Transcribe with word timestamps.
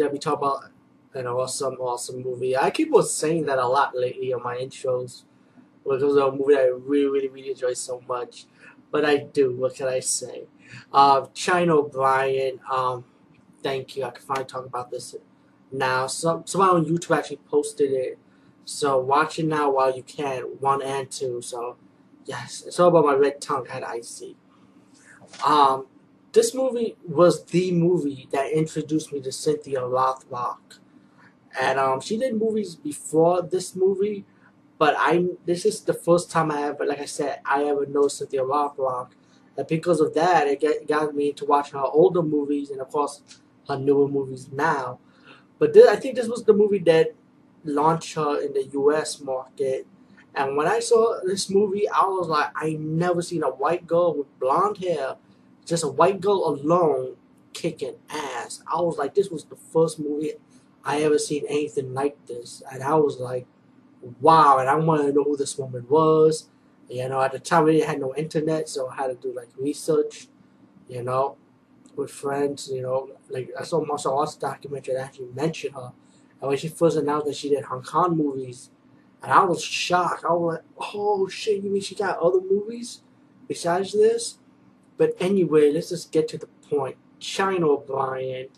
that 0.00 0.12
we 0.12 0.18
talk 0.18 0.38
about 0.38 0.70
an 1.14 1.26
awesome, 1.26 1.74
awesome 1.74 2.22
movie. 2.22 2.56
I 2.56 2.70
keep 2.70 2.94
on 2.94 3.04
saying 3.04 3.46
that 3.46 3.58
a 3.58 3.66
lot 3.66 3.96
lately 3.96 4.32
on 4.32 4.42
my 4.42 4.56
intros 4.56 5.22
because 5.82 6.16
a 6.16 6.30
movie 6.30 6.54
that 6.54 6.62
I 6.62 6.66
really, 6.66 7.08
really, 7.08 7.28
really 7.28 7.50
enjoy 7.50 7.72
so 7.74 8.02
much. 8.08 8.46
But 8.90 9.04
I 9.04 9.18
do. 9.18 9.56
What 9.56 9.74
can 9.74 9.88
I 9.88 10.00
say? 10.00 10.44
Uh, 10.92 11.26
China 11.32 11.76
O'Brien. 11.76 12.60
Um, 12.70 13.04
thank 13.62 13.96
you. 13.96 14.04
I 14.04 14.10
can 14.10 14.22
finally 14.22 14.46
talk 14.46 14.66
about 14.66 14.90
this 14.90 15.14
now. 15.70 16.06
Some 16.06 16.44
someone 16.46 16.70
on 16.70 16.84
YouTube 16.84 17.16
actually 17.16 17.40
posted 17.48 17.92
it. 17.92 18.18
So 18.64 18.98
watch 18.98 19.38
it 19.38 19.46
now 19.46 19.70
while 19.70 19.94
you 19.94 20.02
can. 20.02 20.42
One 20.60 20.82
and 20.82 21.10
two. 21.10 21.40
So 21.40 21.76
yes, 22.24 22.64
it's 22.66 22.78
all 22.80 22.88
about 22.88 23.04
my 23.04 23.14
red 23.14 23.40
tongue 23.40 23.66
had 23.66 23.84
icy. 23.84 24.36
Um, 25.44 25.86
this 26.32 26.54
movie 26.54 26.96
was 27.06 27.44
the 27.44 27.72
movie 27.72 28.28
that 28.32 28.52
introduced 28.52 29.12
me 29.12 29.20
to 29.20 29.32
Cynthia 29.32 29.80
Rothrock. 29.80 30.78
And 31.60 31.78
um, 31.78 32.00
she 32.00 32.16
did 32.16 32.36
movies 32.36 32.76
before 32.76 33.42
this 33.42 33.74
movie, 33.74 34.24
but 34.78 34.94
I 34.96 35.26
this 35.44 35.66
is 35.66 35.80
the 35.80 35.94
first 35.94 36.30
time 36.30 36.50
I 36.50 36.62
ever, 36.62 36.86
like 36.86 37.00
I 37.00 37.06
said, 37.06 37.40
I 37.44 37.64
ever 37.64 37.86
know 37.86 38.08
Cynthia 38.08 38.42
Rothrock. 38.42 39.10
And 39.56 39.66
because 39.66 40.00
of 40.00 40.14
that, 40.14 40.46
it 40.46 40.60
get, 40.60 40.86
got 40.86 41.14
me 41.14 41.30
into 41.30 41.44
watching 41.44 41.78
her 41.78 41.84
older 41.84 42.22
movies 42.22 42.70
and, 42.70 42.80
of 42.80 42.88
course, 42.88 43.22
her 43.68 43.76
newer 43.76 44.08
movies 44.08 44.48
now. 44.52 45.00
But 45.58 45.74
this, 45.74 45.88
I 45.88 45.96
think 45.96 46.14
this 46.14 46.28
was 46.28 46.44
the 46.44 46.54
movie 46.54 46.78
that 46.78 47.14
launched 47.64 48.14
her 48.14 48.40
in 48.40 48.52
the 48.52 48.64
U.S. 48.72 49.20
market. 49.20 49.86
And 50.34 50.56
when 50.56 50.68
I 50.68 50.78
saw 50.78 51.20
this 51.24 51.50
movie, 51.50 51.88
I 51.88 52.04
was 52.04 52.28
like, 52.28 52.50
I 52.54 52.76
never 52.78 53.20
seen 53.20 53.42
a 53.42 53.50
white 53.50 53.86
girl 53.86 54.16
with 54.16 54.38
blonde 54.38 54.78
hair 54.78 55.16
just 55.70 55.84
a 55.84 55.88
white 55.88 56.20
girl 56.20 56.44
alone 56.46 57.16
kicking 57.52 57.94
ass. 58.10 58.62
I 58.70 58.80
was 58.80 58.98
like, 58.98 59.14
this 59.14 59.30
was 59.30 59.44
the 59.44 59.56
first 59.56 59.98
movie 59.98 60.32
I 60.84 61.02
ever 61.02 61.18
seen 61.18 61.44
anything 61.48 61.94
like 61.94 62.26
this, 62.26 62.62
and 62.72 62.82
I 62.82 62.94
was 62.94 63.18
like, 63.18 63.46
wow. 64.20 64.58
And 64.58 64.68
I 64.68 64.74
wanted 64.74 65.08
to 65.08 65.12
know 65.12 65.24
who 65.24 65.36
this 65.36 65.56
woman 65.58 65.86
was. 65.88 66.48
You 66.88 67.08
know, 67.08 67.20
at 67.20 67.32
the 67.32 67.38
time 67.38 67.64
we 67.64 67.80
had 67.80 68.00
no 68.00 68.14
internet, 68.16 68.68
so 68.68 68.88
I 68.88 68.96
had 68.96 69.08
to 69.08 69.14
do 69.14 69.34
like 69.34 69.48
research. 69.56 70.28
You 70.88 71.02
know, 71.02 71.36
with 71.96 72.10
friends. 72.10 72.68
You 72.72 72.82
know, 72.82 73.10
like 73.28 73.50
I 73.58 73.62
saw 73.62 73.84
martial 73.84 74.18
arts 74.18 74.36
documentary 74.36 74.94
that 74.94 75.04
actually 75.04 75.32
mentioned 75.34 75.74
her. 75.74 75.92
And 76.40 76.48
when 76.48 76.58
she 76.58 76.68
first 76.68 76.96
announced 76.96 77.26
that 77.26 77.36
she 77.36 77.50
did 77.50 77.64
Hong 77.64 77.82
Kong 77.82 78.16
movies, 78.16 78.70
and 79.22 79.32
I 79.32 79.44
was 79.44 79.62
shocked. 79.62 80.24
I 80.24 80.32
was 80.32 80.56
like, 80.56 80.64
oh 80.94 81.28
shit, 81.28 81.62
you 81.62 81.70
mean 81.70 81.82
she 81.82 81.94
got 81.94 82.18
other 82.18 82.40
movies 82.40 83.02
besides 83.46 83.92
this? 83.92 84.38
But 85.00 85.16
anyway, 85.18 85.72
let's 85.72 85.88
just 85.88 86.12
get 86.12 86.28
to 86.28 86.36
the 86.36 86.46
point. 86.46 86.96
China 87.18 87.68
O'Brien. 87.68 88.48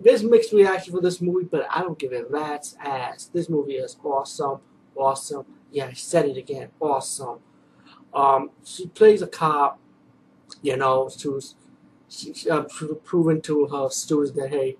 There's 0.00 0.24
mixed 0.24 0.52
reaction 0.52 0.92
for 0.92 1.00
this 1.00 1.20
movie, 1.20 1.46
but 1.48 1.64
I 1.70 1.82
don't 1.82 1.96
give 1.96 2.10
a 2.10 2.24
rat's 2.24 2.74
ass. 2.80 3.30
This 3.32 3.48
movie 3.48 3.74
is 3.74 3.96
awesome, 4.02 4.58
awesome. 4.96 5.46
Yeah, 5.70 5.86
I 5.86 5.92
said 5.92 6.24
it 6.26 6.36
again, 6.36 6.70
awesome. 6.80 7.38
Um, 8.12 8.50
she 8.64 8.88
plays 8.88 9.22
a 9.22 9.28
cop, 9.28 9.78
you 10.60 10.76
know, 10.76 11.08
she 11.08 11.28
was 11.28 11.54
she, 12.08 12.34
uh, 12.50 12.64
proving 13.04 13.40
to 13.42 13.66
her 13.66 13.88
students 13.88 14.32
that 14.32 14.50
hey, 14.50 14.78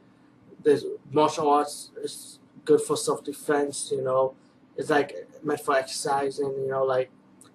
there's 0.65 0.85
martial 1.13 1.48
arts 1.48 1.93
is 2.03 2.41
good 2.65 2.81
for 2.81 2.97
self-defense. 2.97 3.93
You 3.93 4.03
know, 4.03 4.35
it's 4.77 4.91
like 4.91 5.15
meant 5.45 5.61
for 5.61 5.77
exercising. 5.77 6.53
You 6.63 6.67
know, 6.69 6.85
like 6.85 7.11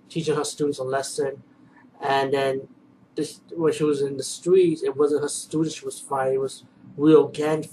teaching 0.08 0.38
her 0.38 0.46
students 0.46 0.80
a 0.80 0.84
lesson, 0.84 1.44
and 2.00 2.34
then 2.34 2.70
this 3.16 3.42
when 3.52 3.73
she 3.73 3.84
was 3.84 4.02
in 4.02 4.17
the 4.17 4.23
streets, 4.23 4.84
it 4.84 4.95
wasn't 4.95 5.22
her 5.22 5.30
students 5.30 5.76
she 5.76 5.86
was 5.86 6.00
fighting. 6.00 6.36
It 6.36 6.42
was 6.42 6.64
real 6.98 7.28
gang 7.28 7.66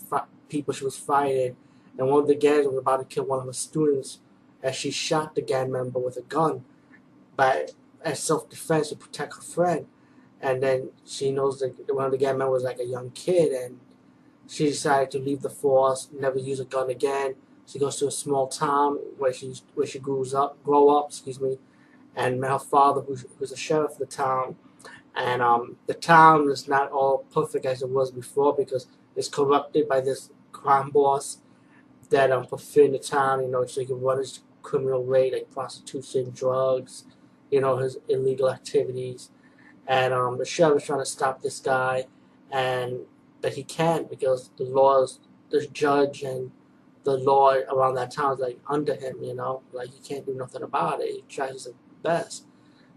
people 0.48 0.74
she 0.74 0.84
was 0.84 0.96
fighting, 0.96 1.56
and 1.96 2.08
one 2.08 2.22
of 2.22 2.28
the 2.28 2.34
gangs 2.34 2.66
was 2.66 2.78
about 2.78 2.98
to 2.98 3.04
kill 3.04 3.24
one 3.24 3.40
of 3.40 3.46
her 3.46 3.52
students, 3.52 4.20
as 4.62 4.74
she 4.74 4.90
shot 4.90 5.34
the 5.34 5.42
gang 5.42 5.70
member 5.70 5.98
with 5.98 6.16
a 6.16 6.22
gun, 6.22 6.64
by 7.36 7.68
as 8.02 8.20
self 8.20 8.48
defense 8.48 8.88
to 8.88 8.96
protect 8.96 9.36
her 9.36 9.42
friend. 9.42 9.86
And 10.40 10.62
then 10.62 10.90
she 11.04 11.32
knows 11.32 11.58
that 11.58 11.74
one 11.92 12.06
of 12.06 12.12
the 12.12 12.18
gang 12.18 12.38
members 12.38 12.62
was 12.62 12.64
like 12.64 12.78
a 12.78 12.86
young 12.86 13.10
kid, 13.10 13.52
and 13.52 13.80
she 14.48 14.66
decided 14.66 15.10
to 15.12 15.18
leave 15.18 15.42
the 15.42 15.50
force, 15.50 16.08
never 16.12 16.38
use 16.38 16.60
a 16.60 16.64
gun 16.64 16.90
again. 16.90 17.34
She 17.66 17.78
goes 17.78 17.96
to 17.96 18.06
a 18.06 18.10
small 18.10 18.48
town 18.48 18.98
where 19.18 19.32
she 19.32 19.54
where 19.74 19.86
she 19.86 19.98
grows 19.98 20.34
up, 20.34 20.62
grow 20.64 20.88
up, 20.88 21.08
excuse 21.08 21.40
me, 21.40 21.58
and 22.16 22.40
met 22.40 22.50
her 22.50 22.58
father, 22.58 23.02
who's, 23.02 23.26
who's 23.38 23.52
a 23.52 23.56
sheriff 23.56 23.92
of 23.92 23.98
the 23.98 24.06
town 24.06 24.56
and 25.18 25.42
um, 25.42 25.76
the 25.86 25.94
town 25.94 26.48
is 26.48 26.68
not 26.68 26.92
all 26.92 27.26
perfect 27.34 27.66
as 27.66 27.82
it 27.82 27.88
was 27.88 28.12
before 28.12 28.54
because 28.54 28.86
it's 29.16 29.28
corrupted 29.28 29.88
by 29.88 30.00
this 30.00 30.30
crime 30.52 30.90
boss 30.90 31.38
that 32.10 32.30
um 32.30 32.46
fulfilling 32.46 32.92
the 32.92 32.98
town, 32.98 33.42
you 33.42 33.50
know, 33.50 33.66
so 33.66 33.80
he 33.80 33.86
can 33.86 34.00
run 34.00 34.18
his 34.18 34.40
criminal 34.62 35.04
rate 35.04 35.32
like 35.32 35.50
prostitution, 35.50 36.30
drugs, 36.30 37.04
you 37.50 37.60
know, 37.60 37.76
his 37.78 37.98
illegal 38.08 38.48
activities. 38.48 39.30
And 39.88 40.14
um, 40.14 40.38
the 40.38 40.44
sheriff 40.44 40.82
is 40.82 40.86
trying 40.86 41.00
to 41.00 41.06
stop 41.06 41.42
this 41.42 41.58
guy, 41.58 42.06
and 42.52 43.00
but 43.40 43.54
he 43.54 43.64
can't 43.64 44.08
because 44.08 44.50
the 44.56 44.64
laws, 44.64 45.18
the 45.50 45.66
judge 45.66 46.22
and 46.22 46.52
the 47.02 47.16
law 47.16 47.54
around 47.54 47.94
that 47.94 48.12
town 48.12 48.34
is 48.34 48.38
like 48.38 48.58
under 48.68 48.94
him, 48.94 49.16
you 49.20 49.34
know, 49.34 49.62
like 49.72 49.90
he 49.90 49.98
can't 49.98 50.26
do 50.26 50.34
nothing 50.34 50.62
about 50.62 51.00
it. 51.00 51.10
He 51.10 51.24
tries 51.28 51.64
his 51.64 51.68
best. 52.02 52.44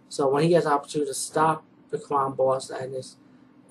So 0.10 0.30
when 0.30 0.44
he 0.44 0.50
gets 0.50 0.66
an 0.66 0.74
opportunity 0.74 1.10
to 1.10 1.16
stop 1.16 1.64
the 1.92 2.00
crime 2.00 2.34
boss 2.34 2.70
and 2.70 2.94
his 2.94 3.18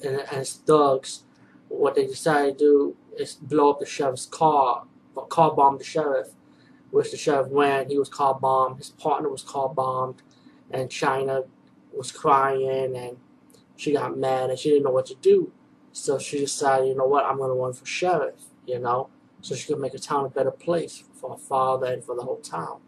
and, 0.03 0.21
and 0.21 0.39
his 0.39 0.55
thugs, 0.55 1.25
what 1.69 1.95
they 1.95 2.07
decided 2.07 2.59
to 2.59 2.65
do 2.65 2.97
is 3.19 3.35
blow 3.35 3.71
up 3.71 3.81
the 3.81 3.87
sheriff's 3.87 4.27
car, 4.27 4.85
or 5.15 5.27
car 5.27 5.55
bomb 5.55 5.79
the 5.79 5.85
sheriff, 5.85 6.29
which 6.91 7.11
the 7.11 7.17
sheriff 7.17 7.49
went. 7.49 7.91
He 7.91 7.99
was 7.99 8.09
car 8.09 8.35
bombed. 8.35 8.79
His 8.79 8.91
partner 8.91 9.29
was 9.29 9.43
car 9.43 9.69
bombed, 9.69 10.23
and 10.71 10.91
China 10.91 11.43
was 11.93 12.13
crying 12.13 12.97
and 12.97 13.17
she 13.77 13.93
got 13.93 14.17
mad 14.17 14.51
and 14.51 14.59
she 14.59 14.71
didn't 14.71 14.85
know 14.85 14.91
what 14.91 15.07
to 15.07 15.15
do. 15.17 15.53
So 15.93 16.19
she 16.19 16.39
decided, 16.39 16.89
you 16.89 16.95
know 16.95 17.07
what, 17.07 17.25
I'm 17.25 17.39
gonna 17.39 17.55
run 17.55 17.73
for 17.73 17.87
sheriff, 17.87 18.43
you 18.67 18.79
know, 18.79 19.09
so 19.41 19.55
she 19.55 19.67
could 19.67 19.81
make 19.81 19.95
a 19.95 19.99
town 19.99 20.25
a 20.25 20.29
better 20.29 20.51
place 20.51 21.03
for 21.15 21.31
her 21.31 21.37
father 21.39 21.87
and 21.87 22.05
for 22.05 22.15
the 22.15 22.23
whole 22.23 22.41
town. 22.41 22.81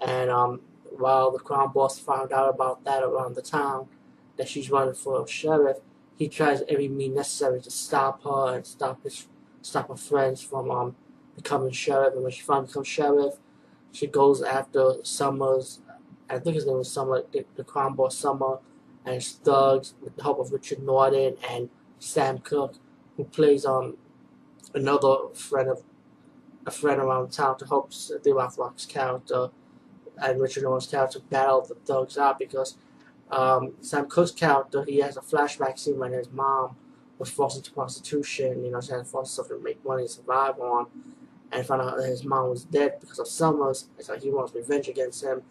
And 0.00 0.30
um, 0.30 0.60
while 0.90 1.30
the 1.30 1.38
crime 1.38 1.72
boss 1.72 1.98
found 1.98 2.32
out 2.32 2.48
about 2.48 2.84
that 2.84 3.02
around 3.02 3.36
the 3.36 3.42
town, 3.42 3.88
that 4.36 4.48
she's 4.48 4.70
running 4.70 4.94
for 4.94 5.26
sheriff, 5.26 5.78
he 6.16 6.28
tries 6.28 6.62
every 6.68 6.88
means 6.88 7.16
necessary 7.16 7.60
to 7.60 7.70
stop 7.70 8.22
her 8.24 8.54
and 8.54 8.66
stop 8.66 9.02
his 9.02 9.26
stop 9.62 9.88
her 9.88 9.96
friends 9.96 10.42
from 10.42 10.70
um 10.70 10.96
becoming 11.36 11.72
sheriff. 11.72 12.14
And 12.14 12.22
when 12.22 12.32
she 12.32 12.42
finally 12.42 12.66
becomes 12.66 12.88
sheriff, 12.88 13.34
she 13.92 14.06
goes 14.06 14.42
after 14.42 14.94
Summers. 15.02 15.80
I 16.28 16.38
think 16.38 16.54
his 16.54 16.66
name 16.66 16.78
was 16.78 16.90
Summer, 16.90 17.22
the, 17.32 17.44
the 17.56 17.64
crime 17.64 17.94
boss 17.94 18.16
Summer, 18.16 18.58
and 19.04 19.16
his 19.16 19.32
thugs 19.32 19.94
with 20.00 20.16
the 20.16 20.22
help 20.22 20.38
of 20.38 20.52
Richard 20.52 20.82
Norton 20.82 21.36
and 21.50 21.68
Sam 21.98 22.38
Cooke, 22.38 22.76
who 23.16 23.24
plays 23.24 23.64
um 23.64 23.96
another 24.74 25.28
friend 25.34 25.68
of 25.68 25.82
a 26.66 26.70
friend 26.70 27.00
around 27.00 27.30
town 27.30 27.58
to 27.58 27.66
help 27.66 27.90
the 27.90 28.30
Rothrock's 28.30 28.86
character 28.86 29.50
and 30.18 30.40
Richard 30.40 30.62
Norton's 30.62 30.90
character 30.90 31.20
battle 31.20 31.62
the 31.62 31.74
thugs 31.74 32.16
out 32.16 32.38
because 32.38 32.76
um, 33.30 33.72
Sam 33.80 34.06
Cooke's 34.06 34.30
character, 34.30 34.84
he 34.84 34.98
has 34.98 35.16
a 35.16 35.20
flashback 35.20 35.78
scene 35.78 35.98
when 35.98 36.12
his 36.12 36.30
mom 36.30 36.76
was 37.18 37.30
forced 37.30 37.56
into 37.56 37.72
prostitution. 37.72 38.64
You 38.64 38.70
know, 38.70 38.80
she 38.80 38.92
had 38.92 38.98
to 38.98 39.04
force 39.04 39.30
herself 39.30 39.48
to 39.48 39.58
make 39.58 39.84
money 39.84 40.04
to 40.04 40.08
survive 40.08 40.58
on, 40.58 40.86
and 41.52 41.66
found 41.66 41.82
out 41.82 41.96
that 41.96 42.06
his 42.06 42.24
mom 42.24 42.50
was 42.50 42.64
dead 42.64 42.98
because 43.00 43.18
of 43.18 43.28
Summers. 43.28 43.88
It's 43.98 44.08
like 44.08 44.22
he 44.22 44.30
wants 44.30 44.54
revenge 44.54 44.88
against 44.88 45.22
him, 45.22 45.42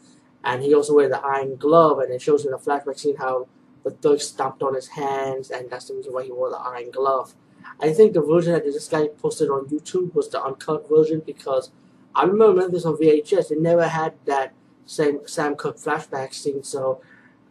and 0.44 0.62
he 0.62 0.73
also 0.73 0.94
wears 0.94 1.12
the 1.12 1.19
iron 1.19 1.56
glove, 1.56 2.00
and 2.00 2.12
it 2.12 2.22
shows 2.22 2.45
in 2.45 2.51
the 2.51 2.57
flashback 2.57 3.00
scene 3.00 3.16
how 3.16 3.47
the 3.83 3.91
thug 3.91 4.19
stomped 4.19 4.63
on 4.63 4.75
his 4.75 4.88
hands, 4.89 5.51
and 5.51 5.69
that's 5.69 5.85
the 5.85 5.95
reason 5.95 6.13
why 6.13 6.23
he 6.23 6.31
wore 6.31 6.50
the 6.50 6.57
iron 6.57 6.91
glove. 6.91 7.33
I 7.80 7.92
think 7.94 8.13
the 8.13 8.21
version 8.21 8.53
that 8.53 8.63
this 8.63 8.88
guy 8.88 9.07
posted 9.07 9.50
on 9.50 9.65
YouTube 9.65 10.13
was 10.13 10.30
the 10.30 10.42
uncut 10.42 10.88
version 10.88 11.21
because 11.25 11.71
I 12.15 12.24
remember 12.24 12.69
this 12.69 12.86
on 12.86 12.95
VHS. 12.95 13.51
It 13.51 13.62
never 13.62 13.88
had 13.88 14.13
that 14.25 14.53
same 14.86 15.19
Sam 15.27 15.56
Cooke 15.56 15.77
flashback 15.77 16.33
scene, 16.33 16.63
so 16.63 17.01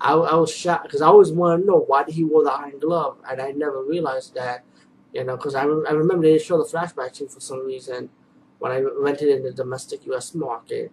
I, 0.03 0.15
I 0.15 0.35
was 0.35 0.53
shocked 0.53 0.85
because 0.85 1.01
I 1.01 1.07
always 1.07 1.31
wanted 1.31 1.63
to 1.63 1.67
know 1.69 1.79
why 1.79 2.05
he 2.09 2.25
wore 2.25 2.43
the 2.43 2.51
iron 2.53 2.81
glove, 2.81 3.19
and 3.31 3.41
I 3.41 3.53
never 3.53 3.83
realized 3.83 4.35
that, 4.35 4.65
you 5.13 5.23
know, 5.23 5.37
because 5.37 5.55
I, 5.55 5.63
re 5.65 5.87
I 5.89 5.93
remember 5.93 6.25
they 6.25 6.39
show 6.39 6.59
the 6.59 6.69
flashback 6.69 7.15
scene 7.15 7.29
for 7.29 7.41
some 7.41 7.65
reason 7.65 8.11
when 8.59 8.73
I 8.73 8.81
rented 8.81 9.29
in 9.29 9.45
the 9.45 9.53
domestic 9.53 10.05
U.S. 10.07 10.35
market. 10.35 10.91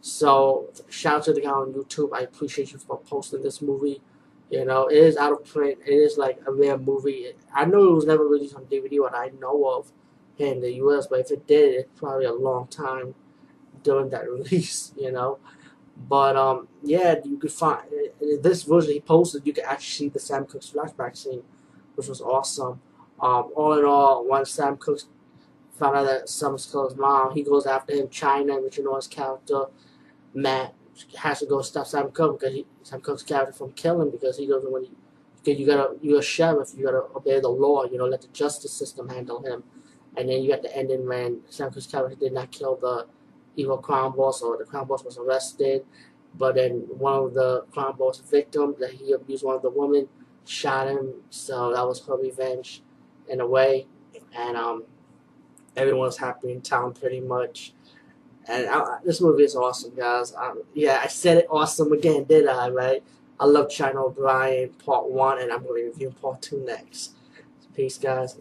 So 0.00 0.70
shout 0.88 1.14
out 1.14 1.24
to 1.24 1.32
the 1.32 1.40
guy 1.40 1.50
on 1.50 1.72
YouTube. 1.72 2.10
I 2.14 2.20
appreciate 2.20 2.72
you 2.72 2.78
for 2.78 3.00
posting 3.00 3.42
this 3.42 3.60
movie. 3.60 4.00
You 4.48 4.64
know, 4.64 4.86
it 4.86 4.96
is 4.96 5.16
out 5.16 5.32
of 5.32 5.44
print. 5.44 5.78
It 5.84 5.92
is 5.92 6.16
like 6.16 6.40
a 6.46 6.52
rare 6.52 6.78
movie. 6.78 7.32
I 7.54 7.64
know 7.64 7.88
it 7.88 7.94
was 7.94 8.06
never 8.06 8.26
released 8.26 8.54
on 8.54 8.66
DVD, 8.66 9.00
what 9.00 9.14
I 9.14 9.30
know 9.40 9.68
of 9.68 9.90
here 10.36 10.52
in 10.52 10.60
the 10.60 10.72
U.S., 10.74 11.06
but 11.08 11.20
if 11.20 11.30
it 11.32 11.46
did, 11.48 11.74
it's 11.74 11.90
probably 11.98 12.26
a 12.26 12.32
long 12.32 12.68
time 12.68 13.14
during 13.82 14.10
that 14.10 14.30
release. 14.30 14.92
You 14.96 15.10
know. 15.10 15.38
But 16.08 16.36
um, 16.36 16.68
yeah, 16.82 17.16
you 17.24 17.38
could 17.38 17.52
find 17.52 17.86
this 18.36 18.62
version 18.62 18.92
he 18.92 19.00
posted. 19.00 19.46
You 19.46 19.52
can 19.52 19.64
actually 19.64 20.06
see 20.06 20.08
the 20.08 20.20
Sam 20.20 20.46
Cooke's 20.46 20.70
flashback 20.70 21.16
scene, 21.16 21.42
which 21.94 22.08
was 22.08 22.20
awesome. 22.20 22.80
Um, 23.20 23.50
all 23.54 23.78
in 23.78 23.84
all, 23.84 24.26
once 24.26 24.50
Sam 24.50 24.76
Cooke's 24.76 25.06
found 25.78 25.96
out 25.96 26.04
that 26.04 26.28
Summer's 26.28 26.96
mom. 26.96 27.34
He 27.34 27.42
goes 27.42 27.66
after 27.66 27.94
him. 27.94 28.08
You 28.12 28.84
know 28.84 28.96
his 28.96 29.06
character, 29.06 29.66
Matt 30.34 30.74
has 31.18 31.40
to 31.40 31.46
go 31.46 31.62
stop 31.62 31.86
Sam 31.86 32.10
Cooke 32.10 32.40
because 32.40 32.54
he, 32.54 32.66
Sam 32.82 33.00
Cooke's 33.00 33.22
character 33.22 33.52
from 33.52 33.72
killing 33.72 34.10
because 34.10 34.36
he 34.38 34.46
doesn't 34.46 34.70
want 34.70 34.88
you 35.44 35.66
gotta 35.66 35.96
you're 36.00 36.20
a 36.20 36.22
sheriff 36.22 36.70
you 36.76 36.84
gotta 36.84 37.02
obey 37.16 37.40
the 37.40 37.48
law 37.48 37.84
you 37.84 37.98
know 37.98 38.06
let 38.06 38.20
the 38.20 38.28
justice 38.28 38.72
system 38.72 39.08
handle 39.08 39.42
him 39.42 39.64
and 40.16 40.28
then 40.28 40.42
you 40.42 40.50
got 40.50 40.62
the 40.62 40.76
ending 40.76 41.06
when 41.06 41.40
Sam 41.48 41.72
Cooke's 41.72 41.86
character 41.86 42.14
did 42.14 42.32
not 42.32 42.52
kill 42.52 42.76
the 42.76 43.06
evil 43.56 43.78
crown 43.78 44.14
boss 44.14 44.42
or 44.42 44.56
the 44.56 44.64
crown 44.64 44.86
boss 44.86 45.02
was 45.04 45.18
arrested 45.18 45.84
but 46.36 46.54
then 46.54 46.84
one 46.88 47.24
of 47.24 47.34
the 47.34 47.64
crown 47.72 47.94
boss 47.96 48.20
victims 48.20 48.76
that 48.78 48.90
he 48.92 49.12
abused 49.12 49.44
one 49.44 49.56
of 49.56 49.62
the 49.62 49.70
women 49.70 50.08
shot 50.44 50.88
him 50.88 51.14
so 51.30 51.72
that 51.72 51.86
was 51.86 52.04
her 52.06 52.16
revenge 52.16 52.82
in 53.28 53.40
a 53.40 53.46
way 53.46 53.86
and 54.34 54.56
um 54.56 54.84
everyone 55.76 56.06
was 56.06 56.18
happy 56.18 56.50
in 56.52 56.60
town 56.60 56.92
pretty 56.92 57.20
much 57.20 57.72
and 58.46 58.68
I, 58.68 58.98
this 59.04 59.20
movie 59.20 59.44
is 59.44 59.54
awesome, 59.54 59.94
guys. 59.94 60.34
Um, 60.34 60.62
yeah, 60.74 61.00
I 61.02 61.06
said 61.06 61.38
it 61.38 61.46
awesome 61.50 61.92
again, 61.92 62.24
did 62.24 62.48
I? 62.48 62.68
Right? 62.70 63.02
I 63.38 63.46
love 63.46 63.70
China 63.70 64.06
O'Brien 64.06 64.70
Part 64.84 65.10
One, 65.10 65.40
and 65.40 65.52
I'm 65.52 65.62
going 65.62 65.82
to 65.82 65.90
review 65.90 66.14
Part 66.20 66.42
Two 66.42 66.64
next. 66.64 67.14
Peace, 67.74 67.98
guys. 67.98 68.36